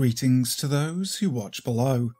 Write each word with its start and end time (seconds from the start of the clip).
Greetings 0.00 0.56
to 0.56 0.66
those 0.66 1.16
who 1.16 1.28
watch 1.28 1.62
below. 1.62 2.12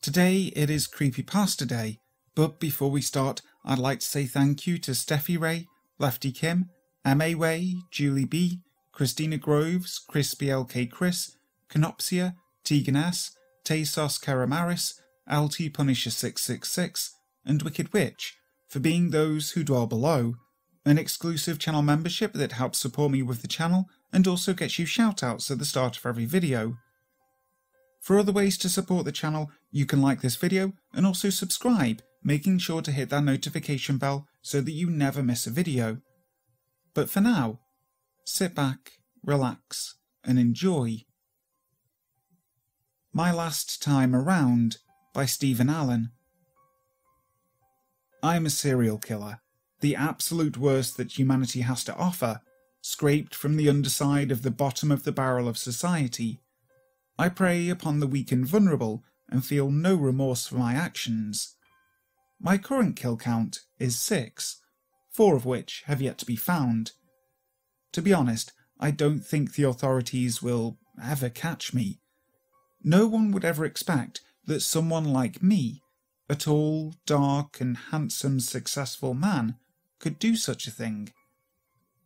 Today 0.00 0.52
it 0.54 0.70
is 0.70 0.86
Creepypasta 0.86 1.66
Day, 1.66 1.98
but 2.36 2.60
before 2.60 2.92
we 2.92 3.02
start, 3.02 3.42
I'd 3.64 3.80
like 3.80 3.98
to 3.98 4.06
say 4.06 4.24
thank 4.26 4.68
you 4.68 4.78
to 4.78 4.92
Steffi 4.92 5.36
Ray, 5.36 5.66
Lefty 5.98 6.30
Kim, 6.30 6.70
M.A. 7.04 7.34
Way, 7.34 7.74
Julie 7.90 8.24
B, 8.24 8.60
Christina 8.92 9.36
Groves, 9.36 9.98
Crispy 9.98 10.46
LK 10.46 10.92
Chris, 10.92 11.36
Canopsia, 11.68 12.36
Tegan 12.62 12.94
S, 12.94 13.32
Tesos 13.64 14.22
Karamaris, 14.22 15.00
LT 15.28 15.74
Punisher 15.74 16.10
666, 16.10 17.16
and 17.44 17.62
Wicked 17.62 17.92
Witch 17.92 18.36
for 18.68 18.78
being 18.78 19.10
those 19.10 19.50
who 19.50 19.64
dwell 19.64 19.88
below, 19.88 20.34
an 20.84 20.98
exclusive 20.98 21.58
channel 21.58 21.82
membership 21.82 22.32
that 22.34 22.52
helps 22.52 22.78
support 22.78 23.10
me 23.10 23.24
with 23.24 23.42
the 23.42 23.48
channel 23.48 23.86
and 24.12 24.28
also 24.28 24.54
gets 24.54 24.78
you 24.78 24.86
shoutouts 24.86 25.50
at 25.50 25.58
the 25.58 25.64
start 25.64 25.96
of 25.96 26.06
every 26.06 26.24
video. 26.24 26.76
For 28.00 28.18
other 28.18 28.32
ways 28.32 28.56
to 28.58 28.68
support 28.68 29.04
the 29.04 29.12
channel, 29.12 29.50
you 29.70 29.86
can 29.86 30.00
like 30.00 30.20
this 30.20 30.36
video 30.36 30.72
and 30.94 31.04
also 31.04 31.30
subscribe, 31.30 32.02
making 32.22 32.58
sure 32.58 32.82
to 32.82 32.92
hit 32.92 33.10
that 33.10 33.24
notification 33.24 33.98
bell 33.98 34.26
so 34.42 34.60
that 34.60 34.72
you 34.72 34.90
never 34.90 35.22
miss 35.22 35.46
a 35.46 35.50
video. 35.50 35.98
But 36.94 37.10
for 37.10 37.20
now, 37.20 37.60
sit 38.24 38.54
back, 38.54 38.92
relax, 39.24 39.96
and 40.24 40.38
enjoy. 40.38 41.04
My 43.12 43.32
Last 43.32 43.82
Time 43.82 44.14
Around 44.14 44.78
by 45.12 45.26
Steven 45.26 45.68
Allen. 45.68 46.10
I'm 48.22 48.46
a 48.46 48.50
serial 48.50 48.98
killer, 48.98 49.40
the 49.80 49.96
absolute 49.96 50.56
worst 50.56 50.96
that 50.96 51.18
humanity 51.18 51.60
has 51.60 51.84
to 51.84 51.96
offer, 51.96 52.40
scraped 52.80 53.34
from 53.34 53.56
the 53.56 53.68
underside 53.68 54.30
of 54.30 54.42
the 54.42 54.50
bottom 54.50 54.90
of 54.90 55.04
the 55.04 55.12
barrel 55.12 55.48
of 55.48 55.58
society. 55.58 56.40
I 57.18 57.28
prey 57.28 57.68
upon 57.68 57.98
the 57.98 58.06
weak 58.06 58.30
and 58.30 58.46
vulnerable 58.46 59.02
and 59.28 59.44
feel 59.44 59.70
no 59.70 59.96
remorse 59.96 60.46
for 60.46 60.56
my 60.56 60.74
actions. 60.74 61.56
My 62.40 62.56
current 62.56 62.96
kill 62.96 63.16
count 63.16 63.60
is 63.78 64.00
six, 64.00 64.60
four 65.10 65.34
of 65.34 65.44
which 65.44 65.82
have 65.86 66.00
yet 66.00 66.18
to 66.18 66.26
be 66.26 66.36
found. 66.36 66.92
To 67.92 68.00
be 68.00 68.12
honest, 68.12 68.52
I 68.78 68.92
don't 68.92 69.20
think 69.20 69.54
the 69.54 69.64
authorities 69.64 70.40
will 70.40 70.78
ever 71.02 71.28
catch 71.28 71.74
me. 71.74 72.00
No 72.84 73.08
one 73.08 73.32
would 73.32 73.44
ever 73.44 73.64
expect 73.64 74.20
that 74.46 74.60
someone 74.60 75.04
like 75.04 75.42
me 75.42 75.82
a 76.30 76.36
tall, 76.36 76.94
dark, 77.06 77.60
and 77.60 77.76
handsome, 77.90 78.38
successful 78.38 79.14
man 79.14 79.56
could 79.98 80.18
do 80.18 80.36
such 80.36 80.66
a 80.66 80.70
thing. 80.70 81.10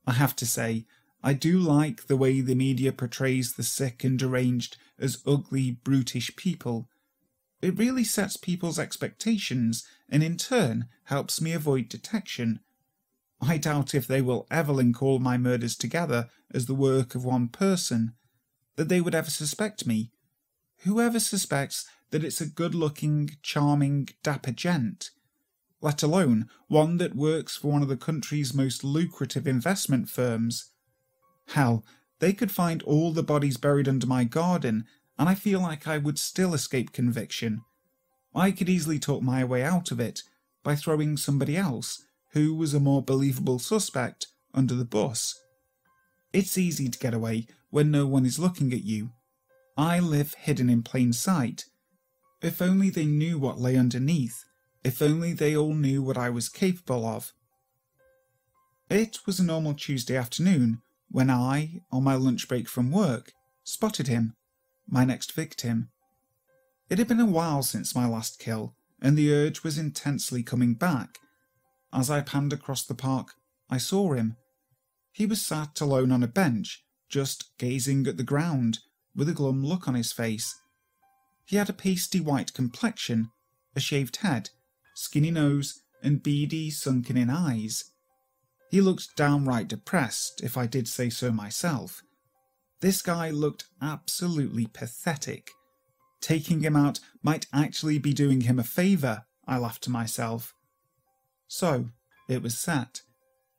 I 0.06 0.12
have 0.12 0.36
to 0.36 0.46
say, 0.46 0.86
I 1.22 1.34
do 1.34 1.58
like 1.58 2.06
the 2.06 2.16
way 2.16 2.40
the 2.40 2.54
media 2.54 2.92
portrays 2.92 3.52
the 3.52 3.62
sick 3.62 4.02
and 4.02 4.18
deranged 4.18 4.76
as 4.98 5.22
ugly, 5.26 5.70
brutish 5.70 6.34
people. 6.36 6.88
It 7.60 7.78
really 7.78 8.02
sets 8.02 8.36
people's 8.36 8.78
expectations 8.78 9.86
and 10.08 10.22
in 10.22 10.36
turn 10.36 10.88
helps 11.04 11.40
me 11.40 11.52
avoid 11.52 11.88
detection. 11.88 12.60
I 13.40 13.56
doubt 13.58 13.94
if 13.94 14.06
they 14.06 14.20
will 14.20 14.46
ever 14.50 14.72
link 14.72 15.00
all 15.00 15.20
my 15.20 15.38
murders 15.38 15.76
together 15.76 16.28
as 16.52 16.66
the 16.66 16.74
work 16.74 17.14
of 17.14 17.24
one 17.24 17.48
person, 17.48 18.14
that 18.76 18.88
they 18.88 19.00
would 19.00 19.14
ever 19.14 19.30
suspect 19.30 19.86
me. 19.86 20.10
Whoever 20.78 21.20
suspects 21.20 21.86
that 22.10 22.24
it's 22.24 22.40
a 22.40 22.46
good 22.46 22.74
looking, 22.74 23.30
charming, 23.42 24.08
dapper 24.24 24.50
gent, 24.50 25.10
let 25.80 26.02
alone 26.02 26.48
one 26.68 26.98
that 26.98 27.14
works 27.14 27.56
for 27.56 27.68
one 27.68 27.82
of 27.82 27.88
the 27.88 27.96
country's 27.96 28.52
most 28.52 28.82
lucrative 28.82 29.46
investment 29.46 30.08
firms. 30.08 30.71
Hell, 31.48 31.85
they 32.19 32.33
could 32.33 32.51
find 32.51 32.83
all 32.83 33.13
the 33.13 33.23
bodies 33.23 33.57
buried 33.57 33.89
under 33.89 34.07
my 34.07 34.25
garden, 34.25 34.85
and 35.19 35.29
I 35.29 35.35
feel 35.35 35.61
like 35.61 35.86
I 35.86 35.98
would 35.98 36.19
still 36.19 36.55
escape 36.55 36.92
conviction. 36.92 37.63
I 38.35 38.51
could 38.51 38.69
easily 38.69 38.98
talk 38.98 39.23
my 39.23 39.45
way 39.45 39.63
out 39.63 39.91
of 39.91 40.01
it 40.01 40.23
by 40.63 40.77
throwing 40.77 41.17
somebody 41.17 41.57
else, 41.57 42.03
who 42.33 42.55
was 42.55 42.73
a 42.73 42.80
more 42.80 43.03
believable 43.03 43.58
suspect, 43.58 44.29
under 44.55 44.75
the 44.75 44.85
bus. 44.85 45.39
It's 46.33 46.57
easy 46.57 46.89
to 46.89 46.98
get 46.98 47.14
away 47.14 47.47
when 47.70 47.91
no 47.91 48.07
one 48.07 48.24
is 48.24 48.39
looking 48.39 48.73
at 48.73 48.85
you. 48.85 49.11
I 49.77 49.98
live 49.98 50.35
hidden 50.35 50.70
in 50.70 50.83
plain 50.83 51.13
sight, 51.13 51.64
if 52.41 52.61
only 52.61 52.91
they 52.91 53.07
knew 53.07 53.39
what 53.39 53.61
lay 53.61 53.77
underneath. 53.77 54.45
If 54.85 55.01
only 55.01 55.33
they 55.33 55.57
all 55.57 55.74
knew 55.74 56.03
what 56.03 56.19
I 56.19 56.29
was 56.29 56.48
capable 56.48 57.07
of. 57.07 57.33
It 58.91 59.19
was 59.27 59.39
a 59.39 59.45
normal 59.45 59.74
Tuesday 59.74 60.17
afternoon 60.17 60.83
when 61.12 61.28
I, 61.28 61.83
on 61.92 62.02
my 62.02 62.14
lunch 62.14 62.48
break 62.48 62.68
from 62.68 62.90
work, 62.90 63.33
spotted 63.64 64.08
him, 64.08 64.34
my 64.89 65.05
next 65.05 65.33
victim. 65.33 65.90
It 66.89 66.98
had 66.98 67.06
been 67.06 67.20
a 67.20 67.27
while 67.27 67.62
since 67.62 67.95
my 67.95 68.06
last 68.08 68.39
kill, 68.39 68.74
and 69.00 69.17
the 69.17 69.33
urge 69.33 69.62
was 69.62 69.77
intensely 69.77 70.42
coming 70.42 70.73
back. 70.73 71.18
As 71.92 72.08
I 72.08 72.23
panned 72.23 72.55
across 72.55 72.84
the 72.84 72.95
park, 72.95 73.34
I 73.68 73.77
saw 73.77 74.14
him. 74.14 74.36
He 75.12 75.27
was 75.27 75.42
sat 75.42 75.83
alone 75.83 76.12
on 76.12 76.23
a 76.23 76.28
bench, 76.28 76.83
just 77.11 77.50
gazing 77.58 78.06
at 78.06 78.17
the 78.17 78.23
ground, 78.23 78.79
with 79.14 79.29
a 79.29 79.34
glum 79.34 79.62
look 79.62 79.86
on 79.86 79.94
his 79.94 80.12
face. 80.12 80.58
He 81.44 81.56
had 81.56 81.68
a 81.68 81.74
pasty 81.74 82.20
white 82.20 82.55
complexion, 82.55 83.30
a 83.77 83.80
shaved 83.80 84.17
head, 84.17 84.48
skinny 84.94 85.30
nose, 85.30 85.83
and 86.02 86.23
beady, 86.23 86.70
sunken 86.70 87.18
in 87.18 87.29
eyes. 87.29 87.92
He 88.72 88.80
looked 88.80 89.16
downright 89.16 89.68
depressed, 89.68 90.40
if 90.42 90.56
I 90.56 90.66
did 90.66 90.88
say 90.88 91.10
so 91.10 91.30
myself. 91.30 92.02
This 92.80 93.02
guy 93.02 93.28
looked 93.28 93.66
absolutely 93.83 94.66
pathetic. 94.66 95.50
Taking 96.22 96.62
him 96.62 96.74
out 96.74 96.98
might 97.22 97.44
actually 97.52 97.98
be 97.98 98.14
doing 98.14 98.40
him 98.40 98.58
a 98.58 98.64
favour, 98.64 99.27
I 99.46 99.58
laughed 99.58 99.82
to 99.84 99.90
myself. 99.90 100.55
So, 101.48 101.90
it 102.30 102.42
was 102.42 102.58
set. 102.58 103.02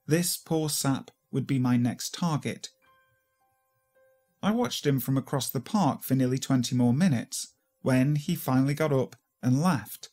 This 0.08 0.36
poor 0.36 0.68
sap 0.68 1.12
would 1.32 1.46
be 1.46 1.60
my 1.60 1.78
next 1.78 2.16
target. 2.16 2.70
I 4.42 4.50
watched 4.50 4.88
him 4.88 5.00
from 5.00 5.16
across 5.16 5.48
the 5.48 5.62
park 5.62 6.02
for 6.02 6.16
nearly 6.16 6.40
twenty 6.40 6.76
more 6.76 6.94
minutes 6.94 7.54
when 7.84 8.16
he 8.16 8.34
finally 8.34 8.74
got 8.74 8.92
up 8.92 9.16
and 9.44 9.62
left. 9.62 10.10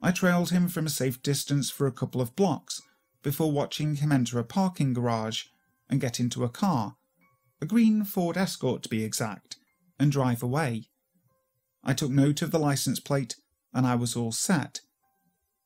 I 0.00 0.12
trailed 0.12 0.50
him 0.50 0.68
from 0.68 0.86
a 0.86 0.90
safe 0.90 1.20
distance 1.24 1.70
for 1.70 1.88
a 1.88 1.92
couple 1.92 2.20
of 2.20 2.36
blocks 2.36 2.80
before 3.22 3.52
watching 3.52 3.96
him 3.96 4.12
enter 4.12 4.38
a 4.38 4.44
parking 4.44 4.92
garage 4.92 5.44
and 5.88 6.00
get 6.00 6.20
into 6.20 6.44
a 6.44 6.48
car, 6.48 6.96
a 7.60 7.66
green 7.66 8.04
Ford 8.04 8.36
Escort 8.36 8.82
to 8.82 8.88
be 8.88 9.04
exact, 9.04 9.56
and 9.98 10.10
drive 10.10 10.42
away. 10.42 10.88
I 11.84 11.94
took 11.94 12.10
note 12.10 12.42
of 12.42 12.50
the 12.50 12.58
license 12.58 13.00
plate 13.00 13.36
and 13.72 13.86
I 13.86 13.94
was 13.94 14.16
all 14.16 14.32
set. 14.32 14.80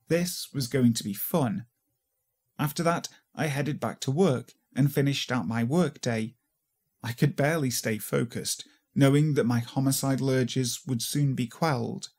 This 0.07 0.49
was 0.53 0.67
going 0.67 0.93
to 0.93 1.03
be 1.03 1.13
fun. 1.13 1.65
After 2.59 2.83
that, 2.83 3.09
I 3.35 3.47
headed 3.47 3.79
back 3.79 3.99
to 4.01 4.11
work 4.11 4.53
and 4.75 4.93
finished 4.93 5.31
out 5.31 5.47
my 5.47 5.63
workday. 5.63 6.35
I 7.03 7.11
could 7.11 7.35
barely 7.35 7.69
stay 7.69 7.97
focused 7.97 8.67
knowing 8.97 9.35
that 9.35 9.45
my 9.45 9.59
homicidal 9.59 10.31
urges 10.31 10.81
would 10.87 11.03
soon 11.03 11.35
be 11.35 11.45
quelled. 11.45 12.09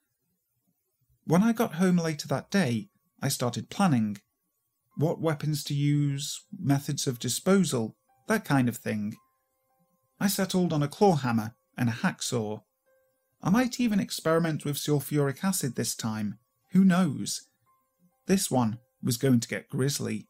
When 1.25 1.43
I 1.43 1.53
got 1.53 1.75
home 1.75 1.97
later 1.97 2.28
that 2.28 2.53
day, 2.53 2.88
I 3.21 3.28
started 3.28 3.69
planning. 3.69 4.19
What 4.98 5.20
weapons 5.20 5.62
to 5.64 5.75
use, 5.75 6.44
methods 6.59 7.06
of 7.06 7.20
disposal, 7.20 7.94
that 8.26 8.44
kind 8.44 8.69
of 8.69 8.76
thing. 8.76 9.14
I 10.19 10.26
settled 10.26 10.72
on 10.72 10.83
a 10.83 10.89
claw 10.89 11.15
hammer 11.15 11.54
and 11.77 11.89
a 11.89 11.92
hacksaw. 11.92 12.62
I 13.41 13.50
might 13.50 13.78
even 13.78 14.00
experiment 14.00 14.65
with 14.65 14.74
sulfuric 14.77 15.45
acid 15.45 15.77
this 15.77 15.95
time. 15.95 16.41
Who 16.72 16.83
knows? 16.84 17.42
This 18.27 18.50
one 18.50 18.80
was 19.00 19.18
going 19.18 19.39
to 19.39 19.48
get 19.48 19.68
grisly. 19.68 20.27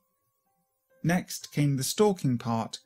Next 1.02 1.50
came 1.50 1.78
the 1.78 1.82
stalking 1.82 2.36
part, 2.36 2.80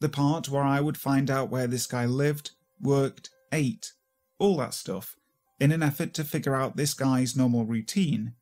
the 0.00 0.10
part 0.10 0.50
where 0.50 0.62
I 0.62 0.82
would 0.82 0.98
find 0.98 1.30
out 1.30 1.48
where 1.48 1.66
this 1.66 1.86
guy 1.86 2.04
lived, 2.04 2.50
worked, 2.78 3.30
ate, 3.52 3.94
all 4.38 4.58
that 4.58 4.74
stuff, 4.74 5.16
in 5.58 5.72
an 5.72 5.82
effort 5.82 6.12
to 6.12 6.24
figure 6.24 6.54
out 6.54 6.76
this 6.76 6.92
guy's 6.92 7.34
normal 7.34 7.64
routine. 7.64 8.34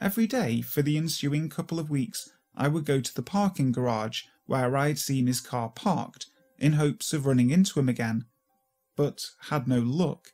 Every 0.00 0.26
day 0.26 0.62
for 0.62 0.80
the 0.80 0.96
ensuing 0.96 1.50
couple 1.50 1.78
of 1.78 1.90
weeks, 1.90 2.30
I 2.56 2.68
would 2.68 2.86
go 2.86 3.00
to 3.00 3.14
the 3.14 3.22
parking 3.22 3.70
garage 3.70 4.22
where 4.46 4.74
I 4.76 4.88
had 4.88 4.98
seen 4.98 5.26
his 5.26 5.40
car 5.40 5.68
parked 5.68 6.26
in 6.58 6.72
hopes 6.74 7.12
of 7.12 7.26
running 7.26 7.50
into 7.50 7.78
him 7.78 7.88
again, 7.88 8.24
but 8.96 9.26
had 9.48 9.68
no 9.68 9.78
luck. 9.78 10.32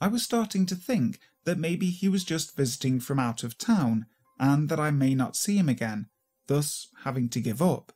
I 0.00 0.08
was 0.08 0.22
starting 0.22 0.64
to 0.66 0.74
think 0.74 1.20
that 1.44 1.58
maybe 1.58 1.90
he 1.90 2.08
was 2.08 2.24
just 2.24 2.56
visiting 2.56 2.98
from 2.98 3.18
out 3.18 3.44
of 3.44 3.58
town 3.58 4.06
and 4.38 4.68
that 4.68 4.80
I 4.80 4.90
may 4.90 5.14
not 5.14 5.36
see 5.36 5.56
him 5.56 5.68
again, 5.68 6.08
thus 6.46 6.88
having 7.04 7.28
to 7.30 7.40
give 7.40 7.60
up. 7.60 7.92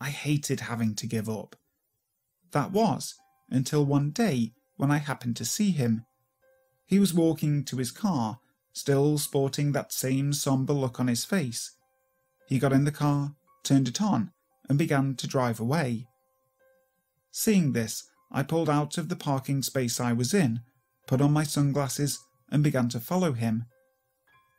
I 0.00 0.10
hated 0.10 0.60
having 0.60 0.94
to 0.96 1.06
give 1.06 1.28
up. 1.28 1.56
That 2.52 2.72
was, 2.72 3.14
until 3.50 3.84
one 3.84 4.10
day 4.10 4.52
when 4.76 4.90
I 4.90 4.98
happened 4.98 5.36
to 5.36 5.44
see 5.44 5.72
him. 5.72 6.06
He 6.86 6.98
was 6.98 7.12
walking 7.12 7.64
to 7.66 7.76
his 7.76 7.90
car, 7.90 8.40
still 8.72 9.18
sporting 9.18 9.72
that 9.72 9.92
same 9.92 10.32
sombre 10.32 10.74
look 10.74 11.00
on 11.00 11.08
his 11.08 11.24
face. 11.24 11.72
He 12.46 12.58
got 12.58 12.72
in 12.72 12.84
the 12.84 12.92
car, 12.92 13.34
turned 13.62 13.88
it 13.88 14.00
on, 14.00 14.32
and 14.68 14.78
began 14.78 15.14
to 15.16 15.26
drive 15.26 15.60
away. 15.60 16.06
Seeing 17.30 17.72
this, 17.72 18.04
I 18.30 18.42
pulled 18.42 18.68
out 18.68 18.98
of 18.98 19.08
the 19.08 19.16
parking 19.16 19.62
space 19.62 20.00
I 20.00 20.12
was 20.12 20.34
in, 20.34 20.60
put 21.06 21.20
on 21.20 21.32
my 21.32 21.44
sunglasses, 21.44 22.18
and 22.50 22.62
began 22.62 22.88
to 22.90 23.00
follow 23.00 23.32
him. 23.32 23.66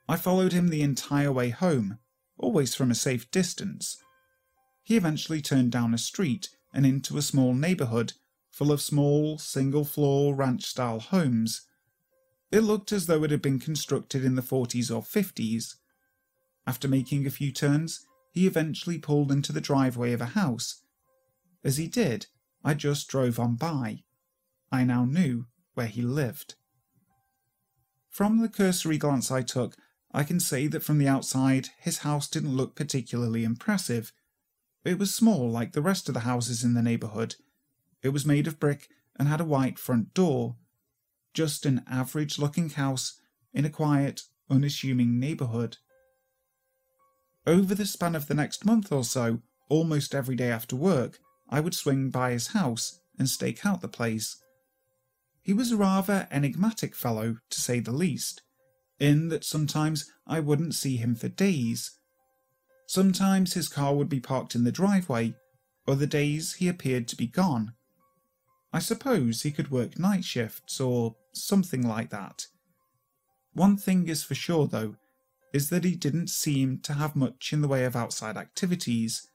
I 0.07 0.17
followed 0.17 0.53
him 0.53 0.69
the 0.69 0.81
entire 0.81 1.31
way 1.31 1.49
home, 1.49 1.99
always 2.37 2.75
from 2.75 2.91
a 2.91 2.95
safe 2.95 3.29
distance. 3.31 3.97
He 4.83 4.97
eventually 4.97 5.41
turned 5.41 5.71
down 5.71 5.93
a 5.93 5.99
street 5.99 6.49
and 6.73 6.85
into 6.85 7.17
a 7.17 7.21
small 7.21 7.53
neighbourhood 7.53 8.13
full 8.59 8.71
of 8.71 8.81
small, 8.81 9.37
single 9.37 9.85
floor 9.85 10.35
ranch 10.35 10.65
style 10.65 10.99
homes. 10.99 11.61
It 12.51 12.61
looked 12.61 12.91
as 12.91 13.05
though 13.05 13.23
it 13.23 13.31
had 13.31 13.41
been 13.41 13.59
constructed 13.59 14.25
in 14.25 14.35
the 14.35 14.41
40s 14.41 14.93
or 14.93 15.01
50s. 15.01 15.75
After 16.65 16.87
making 16.87 17.25
a 17.25 17.31
few 17.31 17.51
turns, 17.51 18.05
he 18.31 18.47
eventually 18.47 18.97
pulled 18.97 19.31
into 19.31 19.51
the 19.51 19.61
driveway 19.61 20.13
of 20.13 20.21
a 20.21 20.27
house. 20.27 20.81
As 21.63 21.77
he 21.77 21.87
did, 21.87 22.27
I 22.63 22.73
just 22.73 23.07
drove 23.07 23.39
on 23.39 23.55
by. 23.55 24.03
I 24.71 24.83
now 24.83 25.05
knew 25.05 25.45
where 25.73 25.87
he 25.87 26.01
lived. 26.01 26.55
From 28.09 28.39
the 28.39 28.49
cursory 28.49 28.97
glance 28.97 29.31
I 29.31 29.41
took, 29.41 29.75
I 30.11 30.23
can 30.23 30.39
say 30.39 30.67
that 30.67 30.83
from 30.83 30.97
the 30.97 31.07
outside 31.07 31.69
his 31.77 31.99
house 31.99 32.27
didn't 32.27 32.57
look 32.57 32.75
particularly 32.75 33.43
impressive. 33.43 34.11
It 34.83 34.97
was 34.97 35.13
small 35.13 35.49
like 35.49 35.73
the 35.73 35.81
rest 35.81 36.07
of 36.07 36.13
the 36.13 36.21
houses 36.21 36.63
in 36.63 36.73
the 36.73 36.81
neighbourhood. 36.81 37.35
It 38.01 38.09
was 38.09 38.25
made 38.25 38.47
of 38.47 38.59
brick 38.59 38.89
and 39.17 39.27
had 39.27 39.41
a 39.41 39.45
white 39.45 39.77
front 39.77 40.13
door. 40.13 40.55
Just 41.33 41.65
an 41.65 41.83
average 41.89 42.39
looking 42.39 42.69
house 42.69 43.19
in 43.53 43.65
a 43.65 43.69
quiet, 43.69 44.23
unassuming 44.49 45.19
neighbourhood. 45.19 45.77
Over 47.45 47.73
the 47.73 47.85
span 47.85 48.15
of 48.15 48.27
the 48.27 48.33
next 48.33 48.65
month 48.65 48.91
or 48.91 49.03
so, 49.03 49.41
almost 49.69 50.13
every 50.13 50.35
day 50.35 50.51
after 50.51 50.75
work, 50.75 51.19
I 51.49 51.59
would 51.59 51.73
swing 51.73 52.09
by 52.09 52.31
his 52.31 52.47
house 52.47 52.99
and 53.17 53.29
stake 53.29 53.65
out 53.65 53.81
the 53.81 53.87
place. 53.87 54.37
He 55.41 55.53
was 55.53 55.71
a 55.71 55.77
rather 55.77 56.27
enigmatic 56.29 56.95
fellow, 56.95 57.37
to 57.49 57.61
say 57.61 57.79
the 57.79 57.91
least, 57.91 58.41
in 58.99 59.29
that 59.29 59.43
sometimes 59.43 60.11
I 60.27 60.39
wouldn't 60.39 60.75
see 60.75 60.97
him 60.97 61.15
for 61.15 61.27
days. 61.27 61.91
Sometimes 62.85 63.53
his 63.53 63.67
car 63.67 63.95
would 63.95 64.09
be 64.09 64.19
parked 64.19 64.55
in 64.55 64.63
the 64.63 64.71
driveway, 64.71 65.35
other 65.87 66.05
days 66.05 66.55
he 66.55 66.67
appeared 66.67 67.07
to 67.07 67.15
be 67.15 67.27
gone. 67.27 67.73
I 68.71 68.79
suppose 68.79 69.41
he 69.41 69.51
could 69.51 69.71
work 69.71 69.97
night 69.97 70.23
shifts 70.23 70.79
or 70.79 71.15
something 71.33 71.87
like 71.87 72.09
that. 72.11 72.47
One 73.53 73.77
thing 73.77 74.07
is 74.07 74.23
for 74.23 74.35
sure, 74.35 74.67
though, 74.67 74.95
is 75.53 75.69
that 75.69 75.83
he 75.83 75.95
didn't 75.95 76.29
seem 76.29 76.79
to 76.79 76.93
have 76.93 77.15
much 77.15 77.51
in 77.51 77.61
the 77.61 77.67
way 77.67 77.83
of 77.85 77.95
outside 77.95 78.37
activities. 78.37 79.27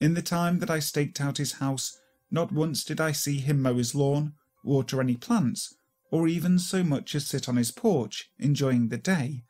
In 0.00 0.12
the 0.12 0.22
time 0.22 0.58
that 0.58 0.70
I 0.70 0.80
staked 0.80 1.20
out 1.20 1.38
his 1.38 1.52
house, 1.52 1.98
not 2.30 2.52
once 2.52 2.84
did 2.84 3.00
I 3.00 3.12
see 3.12 3.38
him 3.38 3.62
mow 3.62 3.76
his 3.76 3.94
lawn, 3.94 4.34
water 4.62 5.00
any 5.00 5.16
plants, 5.16 5.74
or 6.10 6.28
even 6.28 6.58
so 6.58 6.84
much 6.84 7.14
as 7.14 7.26
sit 7.26 7.48
on 7.48 7.56
his 7.56 7.70
porch, 7.70 8.30
enjoying 8.38 8.88
the 8.88 8.98
day. 8.98 9.44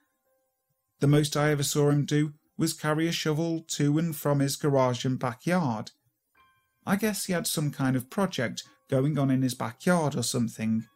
The 1.01 1.09
most 1.09 1.37
I 1.37 1.51
ever 1.51 1.65
saw 1.65 1.91
him 1.91 2.05
do 2.05 2.35
was 2.57 2.73
carry 2.73 3.09
a 3.09 3.13
shovel 3.13 3.61
to 3.69 3.99
and 3.99 4.15
from 4.15 4.39
his 4.39 4.57
garage 4.57 5.05
and 5.05 5.19
backyard. 5.19 5.91
I 6.87 6.97
guess 6.97 7.25
he 7.25 7.33
had 7.33 7.47
some 7.47 7.73
kind 7.73 7.97
of 7.97 8.09
project 8.09 8.63
going 8.89 9.19
on 9.19 9.31
in 9.31 9.43
his 9.43 9.55
backyard 9.55 10.15
or 10.15 10.23
something. 10.23 10.87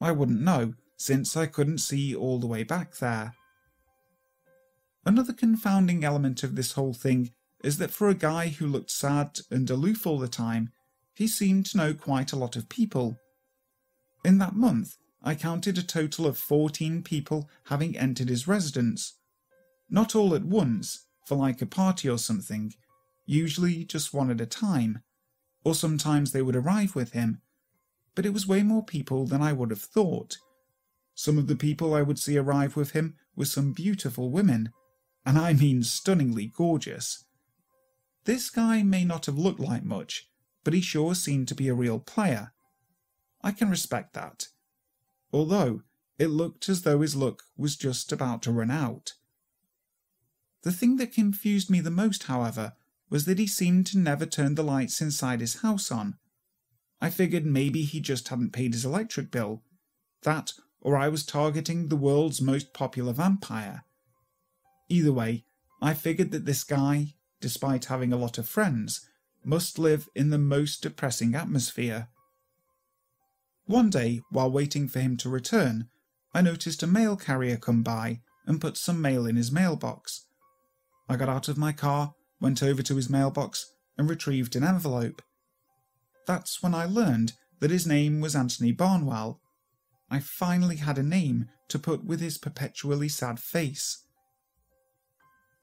I 0.00 0.12
wouldn't 0.12 0.40
know, 0.40 0.74
since 0.96 1.36
I 1.36 1.46
couldn't 1.46 1.78
see 1.78 2.14
all 2.14 2.38
the 2.38 2.46
way 2.46 2.62
back 2.62 2.96
there. 2.96 3.34
Another 5.06 5.32
confounding 5.32 6.04
element 6.04 6.42
of 6.42 6.56
this 6.56 6.72
whole 6.72 6.94
thing 6.94 7.30
is 7.62 7.78
that 7.78 7.90
for 7.90 8.08
a 8.08 8.14
guy 8.14 8.48
who 8.48 8.66
looked 8.66 8.90
sad 8.90 9.38
and 9.50 9.68
aloof 9.70 10.06
all 10.06 10.18
the 10.18 10.28
time, 10.28 10.72
he 11.14 11.26
seemed 11.26 11.66
to 11.66 11.76
know 11.76 11.94
quite 11.94 12.32
a 12.32 12.36
lot 12.36 12.56
of 12.56 12.68
people. 12.68 13.18
In 14.24 14.38
that 14.38 14.56
month, 14.56 14.96
I 15.22 15.34
counted 15.34 15.78
a 15.78 15.82
total 15.82 16.26
of 16.26 16.36
14 16.36 17.02
people 17.02 17.48
having 17.66 17.96
entered 17.96 18.28
his 18.28 18.48
residence. 18.48 19.14
Not 19.88 20.14
all 20.14 20.34
at 20.34 20.44
once, 20.44 21.06
for 21.26 21.36
like 21.36 21.62
a 21.62 21.66
party 21.66 22.08
or 22.08 22.18
something, 22.18 22.74
usually 23.24 23.84
just 23.84 24.12
one 24.12 24.30
at 24.30 24.40
a 24.40 24.46
time, 24.46 25.02
or 25.64 25.74
sometimes 25.74 26.32
they 26.32 26.42
would 26.42 26.54
arrive 26.54 26.94
with 26.94 27.12
him, 27.12 27.40
but 28.14 28.26
it 28.26 28.32
was 28.32 28.46
way 28.46 28.62
more 28.62 28.84
people 28.84 29.26
than 29.26 29.42
I 29.42 29.52
would 29.52 29.70
have 29.70 29.80
thought. 29.80 30.36
Some 31.14 31.38
of 31.38 31.46
the 31.46 31.56
people 31.56 31.94
I 31.94 32.02
would 32.02 32.18
see 32.18 32.36
arrive 32.36 32.76
with 32.76 32.92
him 32.92 33.16
were 33.34 33.44
some 33.44 33.72
beautiful 33.72 34.30
women, 34.30 34.70
and 35.24 35.38
I 35.38 35.52
mean 35.54 35.82
stunningly 35.82 36.46
gorgeous. 36.46 37.24
This 38.24 38.50
guy 38.50 38.82
may 38.82 39.04
not 39.04 39.26
have 39.26 39.38
looked 39.38 39.60
like 39.60 39.84
much, 39.84 40.28
but 40.62 40.74
he 40.74 40.80
sure 40.80 41.14
seemed 41.14 41.48
to 41.48 41.54
be 41.54 41.68
a 41.68 41.74
real 41.74 41.98
player. 41.98 42.52
I 43.42 43.52
can 43.52 43.70
respect 43.70 44.14
that. 44.14 44.48
Although 45.32 45.82
it 46.18 46.28
looked 46.28 46.68
as 46.68 46.82
though 46.82 47.00
his 47.00 47.16
luck 47.16 47.42
was 47.56 47.76
just 47.76 48.12
about 48.12 48.42
to 48.42 48.52
run 48.52 48.70
out. 48.70 49.14
The 50.62 50.72
thing 50.72 50.96
that 50.96 51.12
confused 51.12 51.68
me 51.68 51.80
the 51.80 51.90
most, 51.90 52.24
however, 52.24 52.72
was 53.10 53.24
that 53.24 53.38
he 53.38 53.46
seemed 53.46 53.86
to 53.86 53.98
never 53.98 54.26
turn 54.26 54.54
the 54.54 54.62
lights 54.62 55.00
inside 55.00 55.40
his 55.40 55.60
house 55.60 55.90
on. 55.90 56.16
I 57.00 57.10
figured 57.10 57.44
maybe 57.44 57.82
he 57.82 58.00
just 58.00 58.28
hadn't 58.28 58.52
paid 58.52 58.72
his 58.72 58.84
electric 58.84 59.30
bill. 59.30 59.62
That, 60.22 60.52
or 60.80 60.96
I 60.96 61.08
was 61.08 61.24
targeting 61.24 61.88
the 61.88 61.96
world's 61.96 62.40
most 62.40 62.72
popular 62.72 63.12
vampire. 63.12 63.84
Either 64.88 65.12
way, 65.12 65.44
I 65.82 65.94
figured 65.94 66.30
that 66.30 66.46
this 66.46 66.64
guy, 66.64 67.14
despite 67.40 67.86
having 67.86 68.12
a 68.12 68.16
lot 68.16 68.38
of 68.38 68.48
friends, 68.48 69.06
must 69.44 69.78
live 69.78 70.08
in 70.14 70.30
the 70.30 70.38
most 70.38 70.82
depressing 70.82 71.34
atmosphere. 71.34 72.08
One 73.66 73.90
day, 73.90 74.22
while 74.30 74.50
waiting 74.50 74.88
for 74.88 75.00
him 75.00 75.16
to 75.18 75.28
return, 75.28 75.88
I 76.34 76.40
noticed 76.40 76.82
a 76.82 76.86
mail 76.86 77.16
carrier 77.16 77.56
come 77.56 77.82
by 77.82 78.20
and 78.46 78.60
put 78.60 78.76
some 78.76 79.00
mail 79.00 79.26
in 79.26 79.36
his 79.36 79.52
mailbox. 79.52 80.26
I 81.08 81.16
got 81.16 81.28
out 81.28 81.48
of 81.48 81.58
my 81.58 81.72
car, 81.72 82.14
went 82.44 82.62
over 82.62 82.82
to 82.82 82.96
his 82.96 83.08
mailbox, 83.08 83.72
and 83.96 84.10
retrieved 84.10 84.54
an 84.54 84.62
envelope. 84.62 85.22
That's 86.26 86.62
when 86.62 86.74
I 86.74 86.84
learned 86.84 87.32
that 87.60 87.70
his 87.70 87.86
name 87.86 88.20
was 88.20 88.36
Anthony 88.36 88.70
Barnwell. 88.70 89.40
I 90.10 90.20
finally 90.20 90.76
had 90.76 90.98
a 90.98 91.02
name 91.02 91.48
to 91.68 91.78
put 91.78 92.04
with 92.04 92.20
his 92.20 92.36
perpetually 92.36 93.08
sad 93.08 93.40
face. 93.40 94.04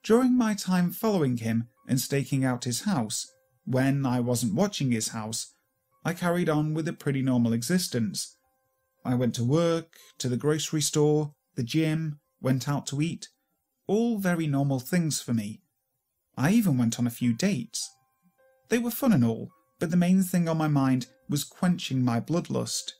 During 0.01 0.35
my 0.35 0.55
time 0.55 0.89
following 0.89 1.37
him 1.37 1.69
and 1.87 1.99
staking 1.99 2.43
out 2.43 2.63
his 2.63 2.81
house, 2.81 3.31
when 3.63 4.03
I 4.03 4.19
wasn't 4.19 4.55
watching 4.55 4.91
his 4.91 5.09
house, 5.09 5.53
I 6.03 6.13
carried 6.13 6.49
on 6.49 6.73
with 6.73 6.87
a 6.87 6.93
pretty 6.93 7.21
normal 7.21 7.53
existence. 7.53 8.37
I 9.05 9.13
went 9.13 9.35
to 9.35 9.43
work, 9.43 9.97
to 10.17 10.27
the 10.27 10.35
grocery 10.35 10.81
store, 10.81 11.35
the 11.53 11.63
gym, 11.63 12.19
went 12.41 12.67
out 12.67 12.87
to 12.87 13.01
eat. 13.03 13.29
All 13.85 14.17
very 14.17 14.47
normal 14.47 14.79
things 14.79 15.21
for 15.21 15.35
me. 15.35 15.61
I 16.41 16.53
even 16.53 16.75
went 16.75 16.97
on 16.97 17.05
a 17.05 17.11
few 17.11 17.33
dates. 17.33 17.87
They 18.69 18.79
were 18.79 18.89
fun 18.89 19.13
and 19.13 19.23
all, 19.23 19.51
but 19.79 19.91
the 19.91 19.97
main 19.97 20.23
thing 20.23 20.49
on 20.49 20.57
my 20.57 20.67
mind 20.67 21.05
was 21.29 21.43
quenching 21.43 22.03
my 22.03 22.19
bloodlust. 22.19 22.93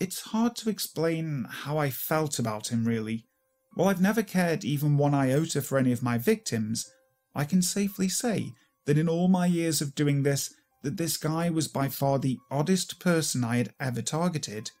It's 0.00 0.22
hard 0.32 0.56
to 0.56 0.68
explain 0.68 1.46
how 1.48 1.78
I 1.78 1.90
felt 1.90 2.40
about 2.40 2.72
him, 2.72 2.84
really. 2.84 3.28
While 3.74 3.86
I've 3.86 4.00
never 4.00 4.24
cared 4.24 4.64
even 4.64 4.96
one 4.96 5.14
iota 5.14 5.62
for 5.62 5.78
any 5.78 5.92
of 5.92 6.02
my 6.02 6.18
victims, 6.18 6.90
I 7.36 7.44
can 7.44 7.62
safely 7.62 8.08
say 8.08 8.50
that 8.86 8.98
in 8.98 9.08
all 9.08 9.28
my 9.28 9.46
years 9.46 9.80
of 9.80 9.94
doing 9.94 10.24
this, 10.24 10.52
that 10.82 10.96
this 10.96 11.16
guy 11.16 11.50
was 11.50 11.68
by 11.68 11.88
far 11.88 12.18
the 12.18 12.40
oddest 12.50 12.98
person 12.98 13.44
I 13.44 13.58
had 13.58 13.74
ever 13.78 14.02
targeted. 14.02 14.72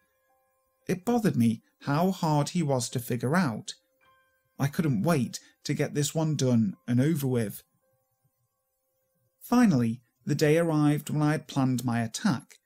It 0.88 1.04
bothered 1.04 1.36
me 1.36 1.62
how 1.82 2.10
hard 2.10 2.48
he 2.48 2.64
was 2.64 2.88
to 2.90 2.98
figure 2.98 3.36
out. 3.36 3.74
I 4.58 4.66
couldn't 4.66 5.04
wait 5.04 5.38
to 5.64 5.74
get 5.74 5.94
this 5.94 6.14
one 6.14 6.36
done 6.36 6.76
and 6.86 7.00
over 7.00 7.26
with. 7.26 7.62
Finally, 9.40 10.02
the 10.24 10.34
day 10.34 10.58
arrived 10.58 11.10
when 11.10 11.22
I 11.22 11.32
had 11.32 11.48
planned 11.48 11.84
my 11.84 12.00
attack. 12.02 12.58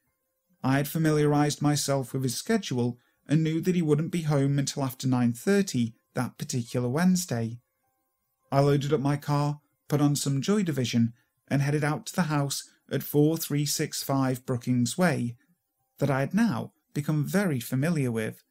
I 0.63 0.77
had 0.77 0.89
familiarized 0.89 1.63
myself 1.63 2.13
with 2.13 2.23
his 2.23 2.37
schedule 2.37 2.99
and 3.29 3.43
knew 3.43 3.61
that 3.61 3.75
he 3.75 3.83
wouldn't 3.83 4.13
be 4.13 4.23
home 4.23 4.59
until 4.59 4.85
after 4.85 5.07
9:30 5.07 5.95
that 6.15 6.39
particular 6.39 6.89
Wednesday. 6.89 7.61
I 8.51 8.61
loaded 8.61 8.93
up 8.93 9.01
my 9.01 9.17
car, 9.17 9.61
put 9.89 10.01
on 10.01 10.17
some 10.17 10.41
Joy 10.41 10.63
Division, 10.63 11.13
and 11.49 11.63
headed 11.63 11.85
out 11.85 12.07
to 12.07 12.15
the 12.15 12.23
house 12.23 12.69
at 12.91 13.03
4365 13.03 14.47
Brookings 14.47 14.97
Way 14.97 15.37
that 15.99 16.11
I 16.11 16.21
had 16.21 16.35
now 16.35 16.73
become 16.95 17.25
very 17.25 17.61
familiar 17.61 18.11
with. 18.11 18.43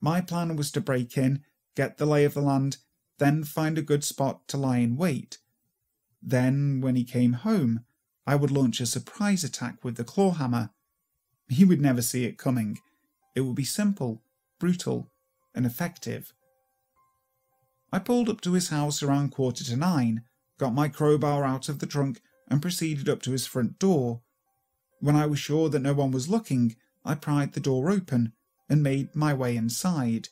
My 0.00 0.20
plan 0.20 0.56
was 0.56 0.70
to 0.72 0.80
break 0.80 1.16
in, 1.16 1.42
get 1.74 1.98
the 1.98 2.06
lay 2.06 2.24
of 2.24 2.34
the 2.34 2.40
land, 2.40 2.78
then 3.20 3.44
find 3.44 3.76
a 3.76 3.82
good 3.82 4.02
spot 4.02 4.48
to 4.48 4.56
lie 4.56 4.78
in 4.78 4.96
wait. 4.96 5.38
Then, 6.22 6.80
when 6.80 6.96
he 6.96 7.04
came 7.04 7.34
home, 7.34 7.84
I 8.26 8.34
would 8.34 8.50
launch 8.50 8.80
a 8.80 8.86
surprise 8.86 9.44
attack 9.44 9.84
with 9.84 9.96
the 9.96 10.04
claw 10.04 10.32
hammer. 10.32 10.70
He 11.48 11.64
would 11.64 11.80
never 11.80 12.00
see 12.00 12.24
it 12.24 12.38
coming. 12.38 12.78
It 13.36 13.42
would 13.42 13.54
be 13.54 13.64
simple, 13.64 14.22
brutal, 14.58 15.12
and 15.54 15.66
effective. 15.66 16.32
I 17.92 17.98
pulled 17.98 18.28
up 18.28 18.40
to 18.42 18.54
his 18.54 18.70
house 18.70 19.02
around 19.02 19.32
quarter 19.32 19.64
to 19.64 19.76
nine, 19.76 20.22
got 20.58 20.72
my 20.72 20.88
crowbar 20.88 21.44
out 21.44 21.68
of 21.68 21.78
the 21.78 21.86
trunk, 21.86 22.22
and 22.48 22.62
proceeded 22.62 23.08
up 23.08 23.20
to 23.22 23.32
his 23.32 23.46
front 23.46 23.78
door. 23.78 24.22
When 25.00 25.16
I 25.16 25.26
was 25.26 25.38
sure 25.38 25.68
that 25.68 25.80
no 25.82 25.92
one 25.92 26.10
was 26.10 26.28
looking, 26.28 26.76
I 27.04 27.16
pried 27.16 27.52
the 27.52 27.60
door 27.60 27.90
open 27.90 28.32
and 28.68 28.82
made 28.82 29.14
my 29.14 29.34
way 29.34 29.56
inside. 29.56 30.28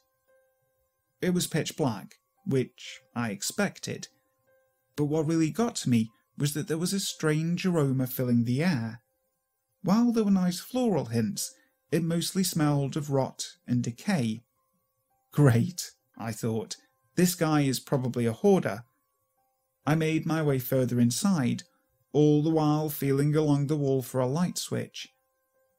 It 1.21 1.35
was 1.35 1.47
pitch 1.47 1.77
black, 1.77 2.18
which 2.49 3.01
I 3.15 3.31
expected. 3.31 4.09
But 4.97 5.05
what 5.05 5.27
really 5.27 5.51
got 5.51 5.77
to 5.77 5.91
me 5.91 6.11
was 6.37 6.55
that 6.55 6.67
there 6.67 6.79
was 6.79 6.93
a 6.93 7.01
strange 7.01 7.67
aroma 7.67 8.07
filling 8.07 8.45
the 8.45 8.65
air. 8.65 9.03
While 9.83 10.13
there 10.13 10.25
were 10.25 10.31
nice 10.31 10.59
floral 10.59 11.07
hints, 11.07 11.55
it 11.93 12.03
mostly 12.03 12.43
smelled 12.43 12.97
of 12.97 13.11
rot 13.11 13.47
and 13.67 13.83
decay. 13.83 14.43
Great, 15.31 15.93
I 16.17 16.33
thought. 16.33 16.77
This 17.17 17.35
guy 17.35 17.63
is 17.63 17.81
probably 17.81 18.27
a 18.27 18.33
hoarder. 18.33 18.85
I 19.87 19.95
made 19.95 20.27
my 20.27 20.43
way 20.43 20.59
further 20.59 21.01
inside, 21.01 21.63
all 22.13 22.43
the 22.43 22.51
while 22.51 22.89
feeling 22.89 23.35
along 23.35 23.67
the 23.67 23.77
wall 23.77 24.03
for 24.03 24.21
a 24.21 24.27
light 24.27 24.59
switch. 24.59 25.09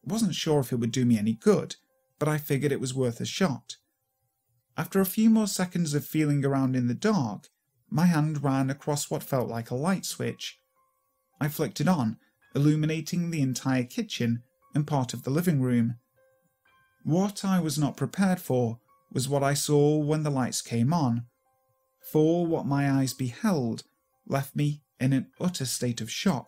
Wasn't 0.03 0.35
sure 0.35 0.59
if 0.59 0.71
it 0.71 0.77
would 0.77 0.91
do 0.91 1.05
me 1.05 1.17
any 1.17 1.33
good, 1.33 1.75
but 2.19 2.27
I 2.27 2.37
figured 2.37 2.71
it 2.71 2.81
was 2.81 2.93
worth 2.93 3.19
a 3.21 3.25
shot. 3.25 3.77
After 4.79 5.01
a 5.01 5.05
few 5.05 5.29
more 5.29 5.45
seconds 5.45 5.93
of 5.93 6.05
feeling 6.05 6.45
around 6.45 6.73
in 6.73 6.87
the 6.87 6.93
dark, 6.93 7.49
my 7.89 8.05
hand 8.05 8.41
ran 8.41 8.69
across 8.69 9.11
what 9.11 9.21
felt 9.21 9.49
like 9.49 9.69
a 9.69 9.75
light 9.75 10.05
switch. 10.05 10.57
I 11.37 11.49
flicked 11.49 11.81
it 11.81 11.89
on, 11.89 12.17
illuminating 12.55 13.29
the 13.29 13.41
entire 13.41 13.83
kitchen 13.83 14.43
and 14.73 14.87
part 14.87 15.13
of 15.13 15.23
the 15.23 15.31
living 15.31 15.61
room. 15.61 15.97
What 17.03 17.43
I 17.43 17.59
was 17.59 17.77
not 17.77 17.97
prepared 17.97 18.39
for 18.39 18.79
was 19.11 19.27
what 19.27 19.43
I 19.43 19.53
saw 19.53 19.97
when 19.97 20.23
the 20.23 20.29
lights 20.29 20.61
came 20.61 20.93
on, 20.93 21.25
for 22.13 22.47
what 22.47 22.65
my 22.65 22.89
eyes 22.89 23.13
beheld 23.13 23.83
left 24.27 24.55
me 24.55 24.83
in 24.97 25.11
an 25.11 25.27
utter 25.41 25.65
state 25.65 25.99
of 25.99 26.09
shock. 26.09 26.47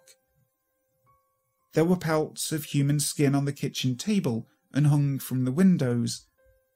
There 1.73 1.83
were 1.83 1.97
pelts 1.97 2.53
of 2.53 2.63
human 2.63 3.01
skin 3.01 3.35
on 3.35 3.43
the 3.43 3.51
kitchen 3.51 3.97
table 3.97 4.47
and 4.71 4.87
hung 4.87 5.19
from 5.19 5.43
the 5.43 5.51
windows, 5.51 6.27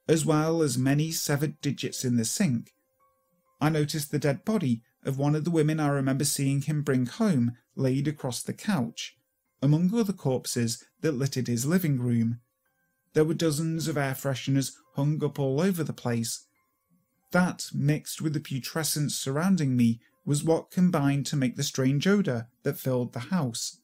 as 0.08 0.26
well 0.26 0.62
as 0.62 0.78
many 0.78 1.12
severed 1.12 1.60
digits 1.62 2.06
in 2.06 2.18
the 2.18 2.26
sink. 2.26 2.74
I 3.60 3.70
noticed 3.70 4.12
the 4.12 4.20
dead 4.20 4.46
body 4.46 4.84
of 5.04 5.18
one 5.18 5.36
of 5.36 5.44
the 5.44 5.52
women 5.52 5.80
I 5.80 5.88
remember 5.88 6.26
seeing 6.26 6.62
him 6.62 6.82
bring 6.82 7.06
home 7.06 7.54
laid 7.76 8.08
across 8.08 8.42
the 8.44 8.54
couch, 8.54 9.18
among 9.62 9.94
other 9.94 10.14
corpses 10.14 10.84
that 11.02 11.14
littered 11.14 11.48
his 11.48 11.66
living 11.66 12.00
room. 12.00 12.40
There 13.14 13.26
were 13.26 13.34
dozens 13.34 13.88
of 13.88 13.98
air 13.98 14.14
fresheners 14.14 14.74
hung 14.96 15.24
up 15.24 15.40
all 15.40 15.62
over 15.62 15.84
the 15.84 15.94
place. 15.94 16.46
That, 17.32 17.66
mixed 17.74 18.22
with 18.22 18.34
the 18.34 18.40
putrescence 18.40 19.16
surrounding 19.16 19.76
me, 19.76 20.00
was 20.26 20.44
what 20.44 20.72
combined 20.72 21.26
to 21.28 21.36
make 21.36 21.56
the 21.56 21.64
strange 21.64 22.08
odour 22.08 22.50
that 22.64 22.80
filled 22.80 23.14
the 23.14 23.20
house. 23.20 23.80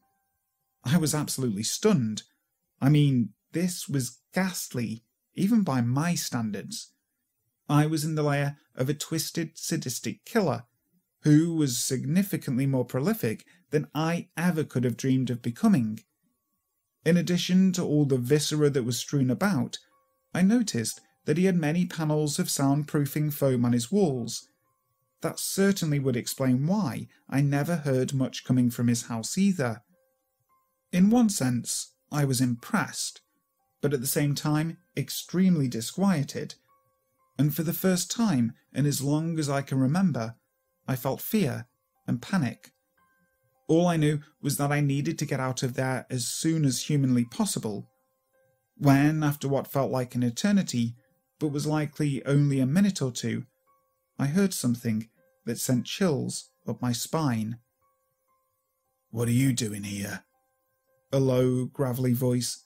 I 0.84 0.98
was 0.98 1.14
absolutely 1.14 1.64
stunned. 1.64 2.24
I 2.82 2.90
mean, 2.90 3.30
this 3.52 3.88
was 3.88 4.20
ghastly, 4.34 5.04
even 5.36 5.64
by 5.64 5.82
my 5.82 6.16
standards. 6.16 6.94
I 7.70 7.86
was 7.86 8.04
in 8.04 8.16
the 8.16 8.24
lair 8.24 8.58
of 8.76 8.90
a 8.90 8.94
twisted, 8.94 9.58
sadistic 9.58 10.26
killer 10.26 10.66
who 11.24 11.56
was 11.56 11.78
significantly 11.78 12.66
more 12.66 12.86
prolific 12.86 13.46
than 13.70 13.88
I 13.94 14.30
ever 14.36 14.64
could 14.64 14.84
have 14.84 14.98
dreamed 14.98 15.30
of 15.30 15.42
becoming. 15.42 16.00
In 17.06 17.18
addition 17.18 17.72
to 17.74 17.84
all 17.84 18.06
the 18.06 18.18
viscera 18.18 18.70
that 18.70 18.84
was 18.84 19.00
strewn 19.00 19.30
about, 19.30 19.78
I 20.34 20.42
noticed 20.42 21.02
that 21.26 21.38
he 21.38 21.46
had 21.46 21.56
many 21.56 21.86
panels 21.86 22.40
of 22.40 22.48
soundproofing 22.48 23.34
foam 23.34 23.66
on 23.66 23.74
his 23.74 23.92
walls. 23.92 24.48
That 25.22 25.40
certainly 25.40 26.00
would 26.00 26.16
explain 26.16 26.66
why 26.66 27.08
I 27.30 27.42
never 27.42 27.78
heard 27.78 28.14
much 28.14 28.44
coming 28.44 28.72
from 28.72 28.88
his 28.88 29.04
house 29.04 29.38
either. 29.38 29.84
In 30.92 31.10
one 31.10 31.30
sense, 31.30 31.94
I 32.12 32.26
was 32.26 32.42
impressed, 32.42 33.22
but 33.82 33.94
at 33.94 34.02
the 34.02 34.08
same 34.08 34.36
time 34.36 34.78
extremely 34.96 35.68
disquieted. 35.68 36.56
And 37.38 37.54
for 37.54 37.64
the 37.64 37.74
first 37.74 38.12
time 38.12 38.54
in 38.74 38.86
as 38.86 39.02
long 39.02 39.40
as 39.40 39.50
I 39.50 39.62
can 39.62 39.80
remember, 39.80 40.36
I 40.88 40.96
felt 40.96 41.22
fear 41.22 41.68
and 42.08 42.22
panic. 42.22 42.72
All 43.68 43.88
I 43.88 43.98
knew 43.98 44.20
was 44.42 44.58
that 44.58 44.72
I 44.72 44.82
needed 44.82 45.18
to 45.20 45.26
get 45.26 45.40
out 45.40 45.64
of 45.64 45.74
there 45.74 46.06
as 46.10 46.28
soon 46.28 46.66
as 46.66 46.84
humanly 46.84 47.26
possible. 47.26 47.90
When, 48.78 49.24
after 49.24 49.48
what 49.48 49.68
felt 49.68 49.92
like 49.92 50.16
an 50.16 50.24
eternity, 50.24 50.96
but 51.40 51.50
was 51.50 51.66
likely 51.66 52.24
only 52.26 52.60
a 52.60 52.66
minute 52.66 53.02
or 53.02 53.12
two, 53.12 53.46
I 54.20 54.28
heard 54.28 54.54
something 54.54 55.10
that 55.46 55.60
sent 55.60 55.86
chills 55.86 56.50
up 56.68 56.82
my 56.82 56.92
spine. 56.92 57.58
What 59.10 59.28
are 59.28 59.32
you 59.32 59.54
doing 59.54 59.84
here? 59.84 60.24
a 61.12 61.20
low, 61.20 61.66
gravelly 61.66 62.14
voice 62.14 62.66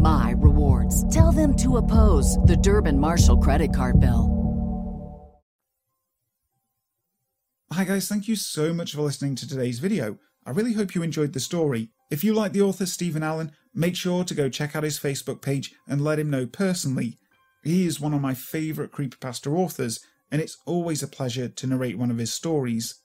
my 0.00 0.34
rewards. 0.38 1.08
Tell 1.14 1.32
them 1.32 1.54
to 1.56 1.76
oppose 1.76 2.38
the 2.38 2.56
Durbin 2.56 2.98
Marshall 2.98 3.38
credit 3.38 3.74
card 3.74 4.00
bill. 4.00 4.36
Hi 7.72 7.84
guys, 7.84 8.08
thank 8.08 8.26
you 8.26 8.34
so 8.34 8.72
much 8.72 8.94
for 8.94 9.02
listening 9.02 9.36
to 9.36 9.48
today's 9.48 9.78
video. 9.78 10.18
I 10.44 10.50
really 10.50 10.72
hope 10.72 10.94
you 10.94 11.02
enjoyed 11.02 11.32
the 11.32 11.40
story. 11.40 11.90
If 12.10 12.24
you 12.24 12.34
like 12.34 12.52
the 12.52 12.62
author 12.62 12.84
Steven 12.84 13.22
Allen, 13.22 13.52
make 13.72 13.94
sure 13.94 14.24
to 14.24 14.34
go 14.34 14.48
check 14.48 14.74
out 14.74 14.82
his 14.82 14.98
Facebook 14.98 15.40
page 15.40 15.72
and 15.86 16.02
let 16.02 16.18
him 16.18 16.30
know 16.30 16.46
personally. 16.46 17.18
He 17.62 17.86
is 17.86 18.00
one 18.00 18.12
of 18.12 18.20
my 18.20 18.34
favourite 18.34 18.90
creepypasta 18.90 19.56
authors, 19.56 20.00
and 20.32 20.40
it's 20.40 20.58
always 20.66 21.02
a 21.02 21.08
pleasure 21.08 21.48
to 21.48 21.66
narrate 21.66 21.96
one 21.96 22.10
of 22.10 22.18
his 22.18 22.32
stories. 22.32 22.96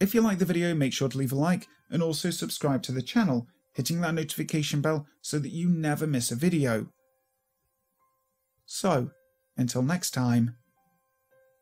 If 0.00 0.14
you 0.14 0.20
like 0.20 0.38
the 0.38 0.44
video, 0.44 0.74
make 0.74 0.92
sure 0.92 1.08
to 1.08 1.16
leave 1.16 1.32
a 1.32 1.36
like 1.36 1.66
and 1.90 2.02
also 2.02 2.30
subscribe 2.30 2.82
to 2.82 2.92
the 2.92 3.02
channel 3.02 3.46
hitting 3.74 4.00
that 4.00 4.14
notification 4.14 4.80
bell 4.80 5.06
so 5.20 5.38
that 5.38 5.50
you 5.50 5.68
never 5.68 6.06
miss 6.06 6.30
a 6.30 6.36
video. 6.36 6.86
So, 8.64 9.10
until 9.56 9.82
next 9.82 10.12
time, 10.12 10.56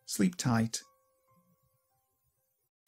sleep 0.06 0.36
tight. 0.36 0.82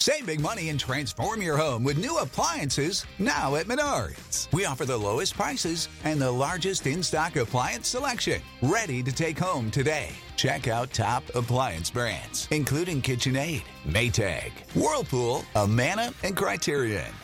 Save 0.00 0.26
big 0.26 0.40
money 0.40 0.68
and 0.68 0.78
transform 0.78 1.40
your 1.40 1.56
home 1.56 1.82
with 1.82 1.96
new 1.96 2.18
appliances 2.18 3.06
now 3.18 3.54
at 3.54 3.64
Menards. 3.64 4.52
We 4.52 4.66
offer 4.66 4.84
the 4.84 4.98
lowest 4.98 5.32
prices 5.32 5.88
and 6.04 6.20
the 6.20 6.30
largest 6.30 6.86
in 6.86 7.02
stock 7.02 7.36
appliance 7.36 7.88
selection. 7.88 8.42
Ready 8.60 9.02
to 9.02 9.10
take 9.10 9.38
home 9.38 9.70
today. 9.70 10.10
Check 10.36 10.68
out 10.68 10.92
top 10.92 11.22
appliance 11.34 11.90
brands, 11.90 12.48
including 12.50 13.00
KitchenAid, 13.00 13.62
Maytag, 13.86 14.52
Whirlpool, 14.74 15.42
Amana, 15.56 16.12
and 16.22 16.36
Criterion. 16.36 17.23